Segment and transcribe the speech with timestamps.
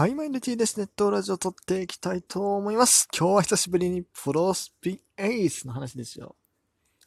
[0.00, 0.78] はい、マイルティーです。
[0.78, 3.06] ネットラジオ撮っていきたいと思います。
[3.14, 6.36] 今日は久しぶりにプロスピエースの話ですよ。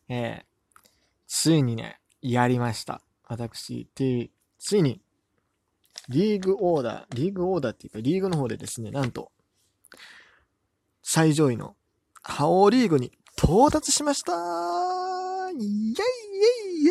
[0.08, 0.46] えー、
[1.26, 3.02] ついにね、やりました。
[3.28, 4.30] 私、T、
[4.60, 5.02] ついに、
[6.08, 9.32] リーグオーダー、リーグオーダーっていうか、リーグの方でですね、なんと、
[11.02, 11.76] 最上位の、
[12.22, 14.34] ハオリーグに到達しました
[15.52, 16.90] イェイイェイイ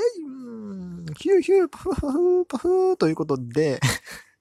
[1.07, 3.79] ェイヒューヒューパフパフパフということで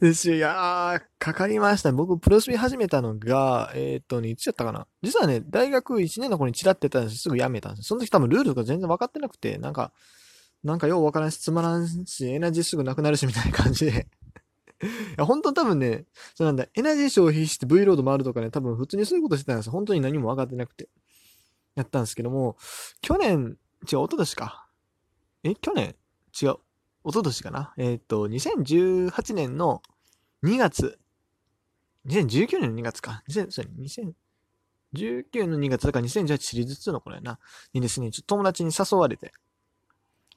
[0.00, 0.32] です。
[0.32, 1.92] いやー、かかりました。
[1.92, 4.86] 僕、プロスピ始めたのが、えー、っとね、いつやったかな。
[5.02, 9.92] 実はね、大学1年の頃にチラってたんですすぐ辞めたんですその時多分ルールとか全然分かってなくて、なんか、
[10.64, 14.08] なんかよう分からんし、つまらんし、エナジーすぐなくなるし、みたいな感じで
[14.82, 20.88] いや、本当多分ね、そうなんだ、エナジー消費して V ロード回るとかね、多分普通にそういうことしてたんです本当に何も分かってなくて。
[21.76, 22.56] やったんですけども、
[23.02, 23.58] 去年、
[23.90, 24.68] 違う、一昨年か。
[25.44, 25.94] え、去年？
[26.40, 26.56] 違う。
[27.06, 27.72] 一昨年かな？
[27.78, 29.80] えっ、ー、と、2018年の
[30.42, 30.98] 2月、
[32.08, 33.22] 2019年の2月か。
[33.28, 34.14] 2019
[35.34, 37.38] 年の2月だから2018シリーズ2の頃やな。
[37.72, 39.32] にですね、ちょっと友達に誘われて、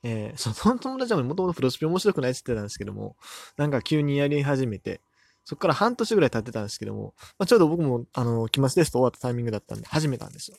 [0.03, 3.15] えー、その友達はもともとプロスピ面白くないって言ってたんですけども、
[3.57, 5.01] なんか急にやり始めて、
[5.45, 10.57] そこから半年ぐらい経ってたんですけども、まあ、ちょうど僕も、あの、期末テスト終わったタイミングだったんで始めたんですよ。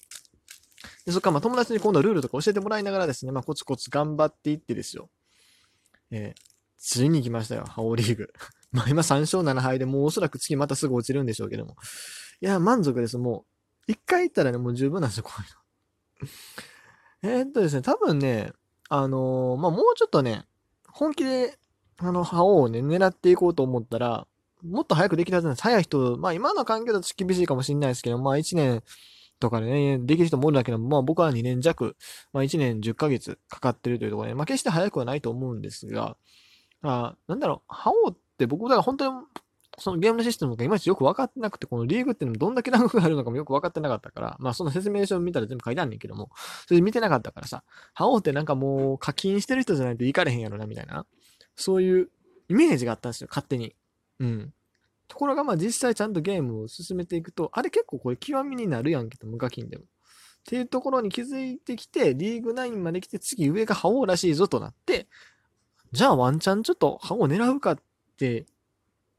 [1.06, 5.08] で、そっからまあ友達に今度ルールとか教えてもらいながらですね、まあコツコツ頑張っていってですよ。
[6.11, 6.41] えー、
[6.78, 8.33] ついに来ましたよ、ハオリーグ。
[8.72, 11.77] まあ今3勝7敗でもうおそらく次またすぐ落ちるんでしょうけども。
[12.41, 13.19] いや、満足です。
[13.19, 13.44] も
[13.89, 17.38] う、一回行ったらね、もう十分なんですよ、こういうの。
[17.41, 18.53] え、っとですね、多分ね、
[18.88, 20.47] あのー、まあもうちょっとね、
[20.88, 21.58] 本気で、
[21.98, 24.27] あの、覇王をね、狙っていこうと思ったら、
[24.62, 25.62] もっと早くできたはずなんです。
[25.62, 28.83] 早い人、まあ今の環境だと厳しいかもしれないですけど、まあ1年
[29.41, 31.96] とかでね、できる人もおるだけど、まあ僕は2年弱、
[32.33, 36.16] まあ1年10ヶ月かかってるというところで、まあ決して早くはないと思うんですが、
[36.82, 39.19] あなんだろう、覇王って僕、だから本当に、
[39.78, 46.31] そのゲームのシステムがいまいちよく分かってなくて、このリーグっていうのもどんだけランクがあるのかもよく分かってなかったから、まあその説明書を見たら全部書いてあんねんけども、
[46.66, 51.06] それで見てなかったからさ、覇王ってなんかもう課金してる人じゃないといかれへんやろな、みたいな、
[51.56, 52.10] そういう
[52.48, 53.75] イメージがあったんですよ、勝手に。
[54.19, 54.53] うん。
[55.10, 59.82] ところがまあ実際ちゃんとゲームを進めていくと、あれ結構これ極みになるやんけど、無課金でも。
[59.82, 59.87] っ
[60.47, 65.09] ていうところに気づいてきて、リーグ9まで来て、次上が覇王らしいぞとなって、
[65.93, 67.78] じゃあワンチャンちょっと覇王狙うかっ
[68.16, 68.47] て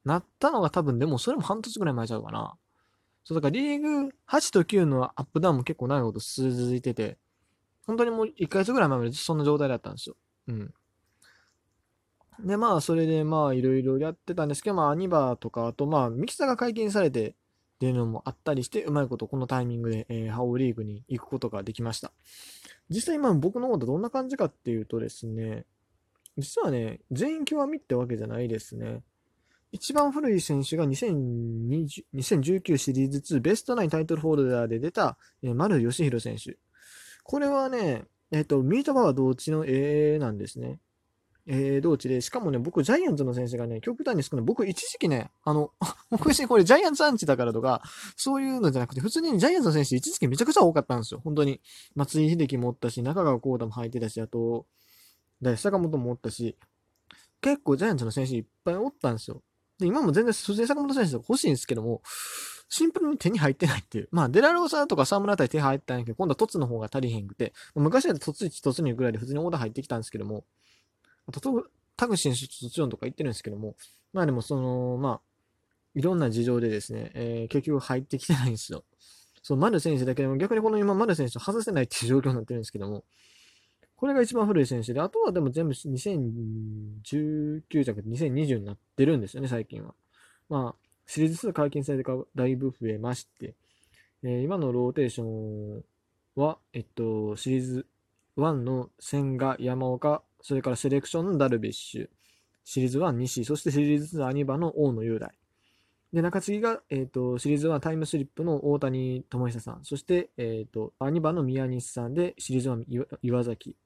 [0.06, 2.56] なったのが多分でもそれも半年ぐらい前ちゃうかな。
[3.26, 7.18] そうだからリーグ8と9のアップダウンも結構長いこと続いてて、
[7.86, 10.16] 本当にもう1ヶ月ぐらい前までそんな状態だったんですよ。
[10.48, 10.74] うん。
[12.44, 17.34] で、まあ、それで、まあ、いろいろやってたんですけど、まあ、アニバーとか、あと、まあ、ミキサーが解禁されてっ
[17.80, 22.12] ていうのもあったりして、うまいことこのタイミングで、えー、ハオリーグに行くことができました。
[22.90, 25.66] 実際今僕の方でどんな感じかっていうとですね、
[26.38, 29.02] 実はね、全員極みってわけじゃないですね。
[29.72, 36.58] 一番古い選手が2020 2019シリーズ2ベストナインタイトルホルダーで出た、えー、丸義弘選手。
[37.24, 40.80] これはね、えっ、ー、と、ミートバー同値の A なんですね。
[41.48, 44.46] えー、同地で、しかもね、僕、ジャイアンツの選手がね、極端に少ない。
[44.46, 45.72] 僕、一時期ね、あの、
[46.12, 47.82] 僕これジャイアンツアンチだからとか、
[48.16, 51.22] そういうのじゃなくて、普通にジャイアンツの選手一時期めちゃくちゃ多かったんですよ。
[51.24, 51.62] 本当に。
[51.96, 54.66] 松井秀喜もおったし、中川幸太も入ってたし、あと、
[55.42, 56.58] 誰、坂本もおったし、
[57.42, 59.42] 結構ジャイアンツの選手いっぱいおったんですよ。
[59.80, 62.02] で、今も全然、普通に坂本選手とか欲しいんですけども、
[62.70, 64.08] シンプルに手に入ってないっていう。
[64.12, 70.46] まあ、デラローサーとか沢村あたり手入ったんやけど、今度はトツの方が足りへんくて、昔はトツ1、トツ2ぐらいで普通にオーダー入ってきたんですけども、
[71.28, 73.76] あと、タグ選手とチロンとか言ってるんですけども、
[74.14, 75.22] まあでもその、まあ、
[75.94, 78.84] いろんな事情でですね、えー、結局入ってきてないんですよ。
[79.44, 83.04] そう、丸選手だけでも逆にこの今丸選手と外せないっていう状況になってるんですけども、
[83.96, 89.94] これが一番古い選手で、あとはでも全部2019じゃなくて2020になってるんですよね、最近は。
[90.50, 93.54] まあ、シリーズ数解禁されてからだいぶ増えまして、
[94.24, 95.84] えー、今のローテーション
[96.36, 97.86] は、えっと、シリーズ
[98.38, 102.10] 1の千賀、山岡、それからセレクションのダルビッシュ、
[102.64, 105.32] シリーズ1西、そしてシリーズ2アニバの大野雄大。
[106.14, 113.78] で、中継ぎが、えっ、ー、と、シリーズ1タイムスリップの大谷智久さん、そして、えっ、ー、と、アニバの宮西さんで、シリーズ1岩崎。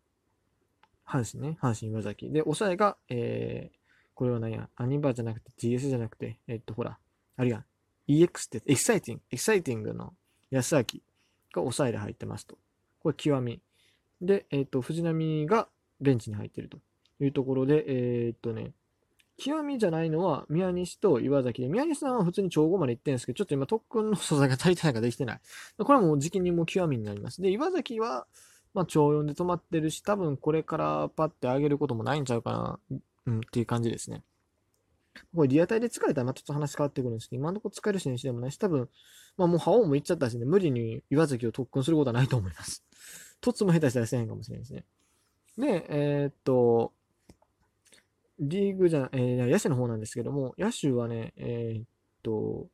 [1.07, 2.31] 阪神ね、阪神岩崎。
[2.31, 3.77] で、抑えが、えー、
[4.15, 6.97] これは何や、アニバじゃなくて GS じゃなくて、えっ、ー、と、ほら、
[7.37, 7.65] あるやん。
[8.07, 10.13] EX って、エキサイティング、エキサイティングの
[10.49, 10.87] 安明が
[11.53, 12.57] 抑えで入ってますと。
[12.99, 13.61] これ極み。
[14.21, 15.67] で、えっ、ー、と、藤波が
[16.01, 16.79] ベンチに入っていると
[17.19, 18.71] いうところで、えー、っとね、
[19.37, 25.39] 極みじゃないのは宮西と岩崎で、宮西さんは普通に超5まで行ってるんですけど、ちょっと今特訓の素材が足りてないかできてない。
[25.77, 27.41] これはもうじきにもう極みになります。
[27.41, 28.27] で、岩崎は、
[28.73, 32.51] まあ、超4で止まってるし、多分これからパッて上げることもないんちゃうか
[32.89, 34.23] な、うん、っていう感じですね。
[35.33, 38.89] これリアタイで使えたらまたちょっと話変わってくるんですけど、今のところ使える選手でもないし、多分、
[39.37, 42.83] まあもう覇王も行っちゃったしね、無理に岩崎を特訓することはないと思います。
[43.41, 44.85] 凸も下手したらせへんかもしれないですね。
[45.57, 46.91] で、えー、っと、
[48.39, 51.85] リーグじゃ、えー、野手の方なんですけども、野手はね、えー、っ
[52.23, 52.67] と、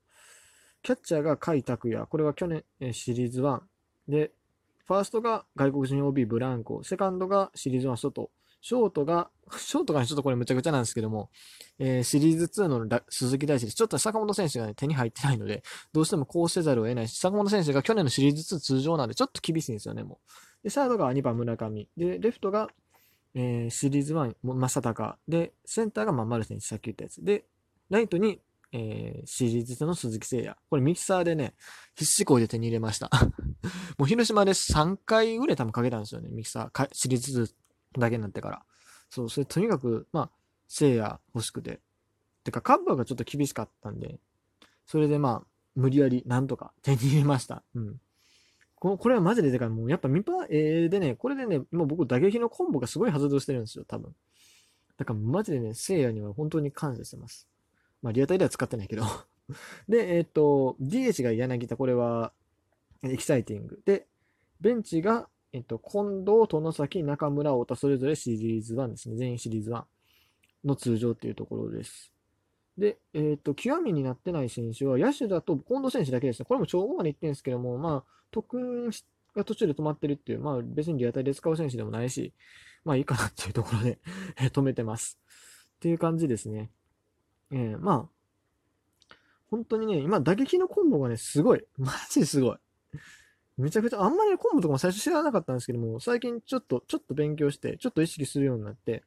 [0.82, 3.62] キャッチャーが甲斐拓也、これは去年、えー、シリーズ1。
[4.08, 4.32] で、
[4.88, 8.32] ファーストが外国人 OB ブランコ、セカンドがシリーズ1外、
[8.62, 11.30] ショートが、 ショートがちょっとこれむちゃくちゃなんですけども、
[11.78, 13.76] えー、シリーズ2の鈴木大地です。
[13.76, 15.64] ちょっと坂本選手が、ね、手に入ってないので、
[15.94, 20.51] どうしてもこうせざるを得ないし、坂本選手が去年のシリーズ2通常なんで、ちょっと厳しいんですよね、もう。
[20.64, 21.88] で、サードが2番村上。
[21.98, 22.70] で、レフトが、
[23.34, 25.14] えー、シリーズ1、正隆。
[25.28, 27.24] で、センターがまあ丸選手、さっき言ったやつ。
[27.24, 27.46] で、
[27.90, 28.42] ライトに、
[28.74, 30.58] えー、シリーズ2の鈴木誠也。
[30.70, 31.56] これミキサーでね、
[31.96, 33.10] 必死こいで手に入れました。
[33.98, 36.90] もう広島で3回ぐらい多分かけたんですよね、ミキサー。
[36.94, 37.44] シリーズ
[37.96, 38.66] 2だけになってから。
[39.10, 40.32] そう、それとにかく、まあ、
[40.68, 41.82] 聖夜欲しくて。
[42.44, 44.20] てか、カッパーがちょっと厳しかったんで、
[44.86, 47.64] それでまあ、無理やりなんとか手に入れました。
[47.76, 48.02] うん。
[48.82, 49.70] ここれはマジででかい。
[49.70, 54.14] もうやっぱミパ、えー、でね、これでね、もう僕打撃のコンボがすごい発動してるんですよ、多分。
[54.98, 57.48] だからマジでね、聖夜には本当に感謝してます。
[58.02, 59.04] まあ、リアタイでは使ってないけど
[59.88, 62.34] で、えっ、ー、と、DH が柳田、これは、
[63.04, 63.82] エキサイティング。
[63.86, 64.08] で、
[64.60, 69.18] ベンチがえっと、近藤、殿崎、中村、太田、それぞれシリーズ1ですね。
[69.18, 69.84] 全員シリーズ1
[70.64, 72.14] の通常っていうところです。
[72.78, 76.46] で、えっ、と、極みになってない選手は、野手だと近藤選手だけですね。
[76.46, 78.92] これも超後まで言ってるんですけども、まあ、特訓
[79.36, 82.34] が途中で止まってるっていう、まあ、別にリアタイで使う選手でもないし、
[82.84, 84.00] まあいいかなっていうところで
[84.50, 85.20] 止めてます。
[85.76, 86.72] っていう感じですね。
[87.52, 89.16] えー、まあ、
[89.50, 91.66] 本当にね、今、打撃のコンボがね、すごい。
[91.78, 92.58] マジすごい。
[93.58, 99.04] めちゃくちゃ、あんまり昆布とかも最初知らなかったんですけども、最近ちょっと、ちょっと勉強して、ちょっと意識するようになって、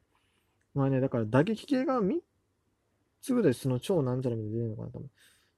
[0.73, 2.19] まあね、だから打撃系が3
[3.25, 5.09] つぐらいその超なんちゃらみたい出るのかなと思う。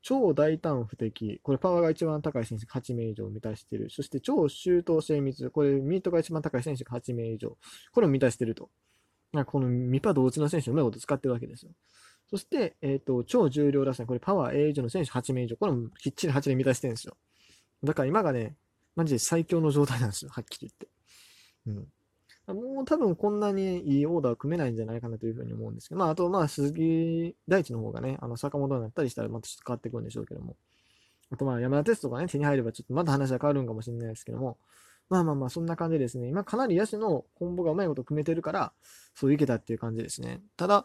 [0.02, 1.40] 超大胆不敵。
[1.44, 3.90] これパワーが一番高い選手が8名以上を満たしてる。
[3.90, 5.50] そして超周到精密。
[5.50, 7.58] これミートが一番高い選手が8名以上。
[7.92, 8.70] これを満たしてると。
[9.46, 11.72] このミパ同値の選手をうまいこと使ってるわけですよ。
[12.30, 14.06] そして、えっ、ー、と、超重量打線。
[14.06, 15.58] これパワー A 以上の選手8名以上。
[15.58, 17.18] これもきっちり8で満たしてるんですよ。
[17.84, 18.56] だから今がね、
[18.96, 20.72] マジで最強の状態なんですよ、はっきり
[21.66, 21.80] 言って。
[21.80, 21.88] うん。
[22.54, 30.56] もう多分こんなにいいオーダー組めないんじゃないかなというふうに思うんですけど、まあ、あと、まあ、鈴木大地の方がね、あの、坂本になったりしたらまたちょっと変わってくるんでしょうけども。
[31.30, 34.58] あと、まあ、山田テストがね、手に入ればちょっとまだ話は変わるんかもしれないですけども、
[35.10, 36.28] まあまあまあ、そんな感じですね。
[36.28, 38.74] 今かなり野手のコンボがうまいこと組めてるから、
[39.16, 40.42] そういけたっていう感じですね。
[40.58, 40.84] ただ、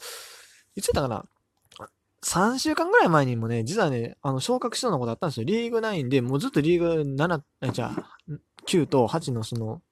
[0.74, 1.24] いつだったかな
[2.24, 5.44] ？3週間ぐらい前にもね、実はね、あの、昇格しそうなことあったんですよ。
[5.44, 7.42] リーグ9で、もうずっとリーグ7、
[7.72, 8.18] じゃあ、
[8.68, 9.82] 9と8のその、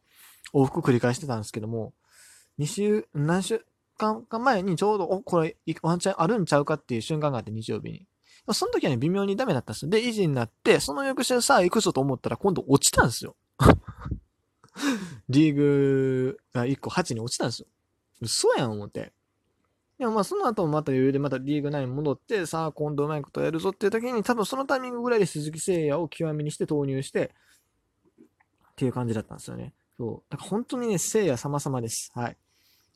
[0.52, 1.92] 往復繰り返してたんですけども、
[2.58, 3.64] 2週、何週
[3.96, 8.06] 間か前にちょうど、お、これ、ワンチャンあるんちゃうかっていう瞬間があって、日曜日に。
[8.52, 9.90] その時はね、微妙にダメだったんですよ。
[9.90, 13.36] で、維持になって、その翌週さあ行くぞと思ったら、今度落ちたんですよ。
[15.28, 17.66] リーグが1個8に落ちたんですよ。
[18.20, 19.12] 嘘やん、思って。
[19.98, 27.34] でもまあその後もまた余裕でまたリーグ9に戻って、さあ今度うまいことやるぞっていう時に多分そのタイミングぐらいで鈴木誠也を極みにして投入して、
[28.72, 29.74] っていう感じだったんですよね。
[30.00, 30.30] そう。
[30.30, 32.10] だから本当にね、誠也様々です。
[32.14, 32.36] はい。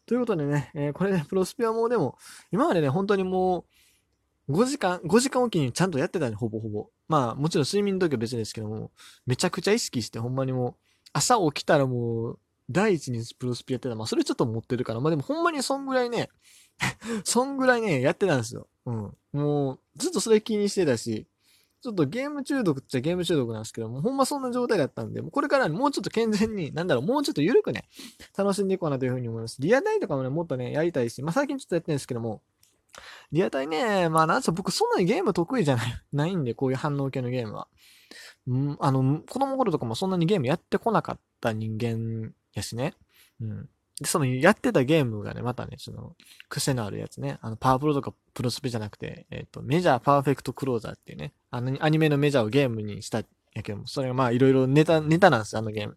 [0.06, 2.16] ということでね、えー、これね、プロスピアもでも、
[2.50, 3.66] 今までね、本当にも
[4.48, 6.88] う、5時間、5時間おきにちゃんとやってたね、ほぼほぼ。
[7.06, 8.90] まあ、もちろん睡眠の時は別ですけども、
[9.26, 10.74] めちゃくちゃ意識して、ほんまにもう、
[11.12, 12.38] 朝起きたらもう、
[12.70, 13.94] 第一にプロスピやってた。
[13.94, 15.00] まあ、それちょっと持ってるから。
[15.00, 16.30] まあでもほんまにそんぐらいね、
[17.24, 18.66] そんぐらいね、やってたんですよ。
[18.86, 19.16] うん。
[19.32, 21.26] もう、ずっとそれ気にしてたし、
[21.84, 27.84] ちょっとゲーム中毒っちゃゲーム中毒なんですけども、ほんまそんな状態だったんで、これからもうちょっと健全に、なんだろう、もうちょっと緩くね、
[28.34, 29.60] 楽しんでいこうなというふうに思います。
[29.60, 32.40] リアタイとかもね、もっとね、やりたいし、まあ最近ちょっとやってるんですけども、
[33.32, 37.68] リアタイね、まあなんせ僕そんなにゲーム得意じゃない、 ないんで、こういう反応系のゲームは。
[38.46, 42.94] うん、あの、子供頃とかもそんなにゲームやってこなかった人間やしね。
[43.42, 43.68] うん。
[44.00, 46.16] で、そのやってたゲームがね、またね、その、
[46.48, 47.38] 癖のあるやつね。
[47.42, 53.22] あの、パワープロとかプロスペじゃなくて、えっ、ー、と、メジャーパーフェクトクローザーっていうね、あの、アニメのメジャーをゲームにした
[53.54, 55.96] やけども、それがまあ、いろいろネタ、ネタなんですよ、あのゲーム。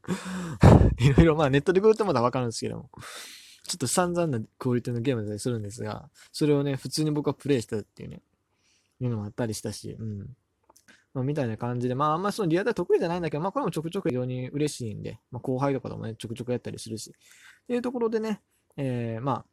[1.01, 2.91] いろいろまあ、ネットでグってまだわかるんですけども。
[3.67, 8.21] ちょっと散々なクオリティのゲームだったりするんですが、それをね、普通に僕はプレイしたっていうね、
[9.01, 10.19] いうのもあったりしたし、うん。
[11.13, 18.41] まあ、みたいな感じで、まあ、あんまそのリアタイ得意じゃないんだけど、まあ、これもちょくちょく非常に嬉しいんで、まあ、後輩とかでもね、ちょくちょくやったりするし、っていうところでね、
[18.77, 19.45] えー、まあ、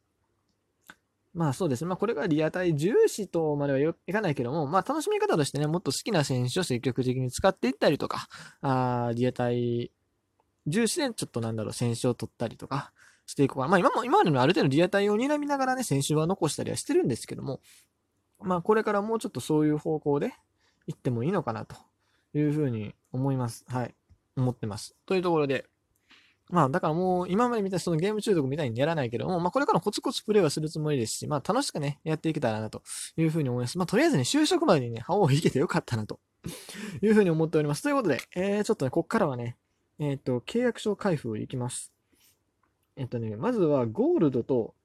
[1.35, 1.89] まあそうですね。
[1.89, 8.27] まあこれがリアタイ重視とまではいかないけども、まあ楽しみ方としてね、もっと好きな選手を積極的に使っていったりとか、
[8.61, 9.91] あリアタイ
[10.65, 12.93] 重視でちょっとなんだろう、選手を取ったりとか
[13.25, 13.67] していこうかな。
[13.67, 17.59] まあ今も、今までのある程度リアタイを睨みながらね、選手は残したりはしてるんですけども、
[18.39, 20.33] まあ、これからもうちょっとそういう方向で
[20.87, 21.75] 行ってもいいのかなと
[22.33, 23.65] いうふうに思います。
[23.67, 23.95] はい。
[24.37, 24.95] 思ってます。
[25.05, 25.65] というところで、
[26.49, 32.83] まあ、だからもう、今まで見たそのゲーム中毒みたいにやらないけども、まあ、これからコツコツプレイはするつもりですし、まあ、楽しくね、やっていけたらなと
[33.17, 33.77] いうふうに思います。
[33.77, 36.19] まあ、とりあえずね、就職までにね、歯を引けてよかったなと
[37.01, 37.81] いうふうに思っております。
[37.81, 39.57] ということで、えー、ちょっとね、こっからはね、
[39.97, 41.91] えっ、ー、と、契約書開封いきます。
[42.95, 44.75] えっ、とね、まずはゴールドと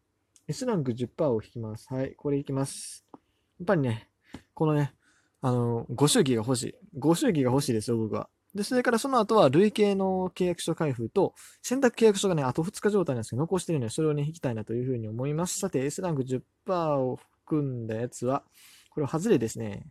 [0.49, 1.93] S ランク10%を引きます。
[1.93, 3.05] はい、これいきます。
[3.13, 3.19] や
[3.65, 4.09] っぱりね、
[4.55, 4.95] このね、
[5.43, 6.75] あの、ご祝儀が欲しい。
[6.99, 8.29] ご祝儀が欲しいですよ、僕は。
[8.55, 15.59] で、それからその後は累計の契約書開封と、選択契約書がね、あと2日状態なんですけど、残してるので、それをね、引きたいなというふうに思います。
[15.59, 16.43] さて、S ランク10%
[16.99, 18.43] を含んだやつは、
[18.91, 19.87] これは外れですね。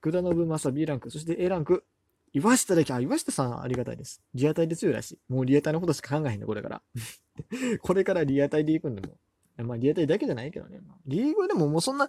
[0.00, 1.84] グダノブマサ B ランク、そして A ランク、
[2.34, 4.20] 岩下だけ、あ、岩下さんありがたいです。
[4.34, 5.18] リアタイで強いらしい。
[5.28, 6.82] もうリアタイのことしか考えへんね、これから。
[7.80, 9.16] これからリアタイで行くんでも。
[9.64, 10.80] まあ、リアタイだけじゃないけどね。
[11.06, 12.08] リーグでももうそんな、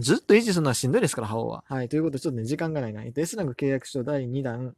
[0.00, 1.64] ずっと維持するのはしんどいですから、覇王は。
[1.68, 1.88] はい。
[1.88, 3.04] ということで、ちょっとね、時間がないな。
[3.04, 4.74] S ランク契約書第2弾、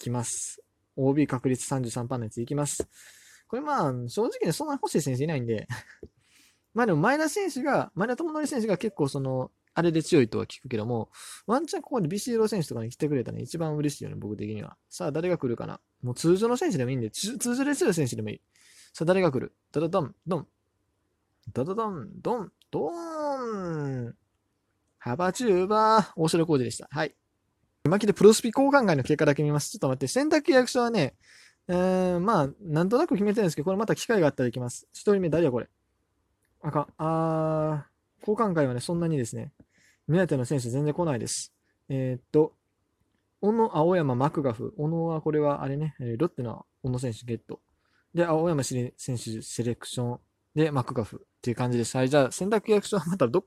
[0.00, 0.62] きます。
[0.96, 2.88] OB 確率33%のやついきます。
[3.48, 5.68] これまあ、正直ね、そんな欲しい選手いないんで
[6.74, 11.10] まあでも前田選手が、前田智則選手が結構その、あれで強いとは聞くけども、
[11.46, 14.76] ワンチャンここでビシーロ選手とかに来てくれたら、ね、一番嬉しいよね、僕的には。
[14.88, 18.40] さあ、誰が来るかなもう通常の選手でもいいんで、通常で強い選手でもいい。
[18.92, 20.48] さあ、誰が来るドドドン、ドン。
[21.52, 24.16] ドドドン、ドン、ドーン。
[25.00, 26.86] 幅チューバー、大城浩二でした。
[26.90, 27.14] はい。
[27.88, 29.70] 巻きでプロスピ交換会の結果だけ見ます。
[29.70, 31.14] ちょっと待って、選択役所はね、
[31.68, 34.86] えー、まあ、なんとなく決めてるんですけど、これまた機会があったらいきます。
[34.92, 35.68] 一人目誰やこれ。
[36.62, 36.86] あかん。
[36.98, 39.52] あー、交換会はね、そんなにですね、
[40.06, 41.54] 目当ての選手全然来ないです。
[41.88, 42.52] えー、っと、
[43.40, 44.74] 小野、青山、マクガフ。
[44.76, 47.60] 小野はこれはあれね、ロッテの小野選手ゲット。
[48.12, 50.20] で、青山選手セレクション
[50.54, 51.96] で、マクガフっていう感じです。
[51.96, 53.46] はい、じゃあ選択役所はまたどっか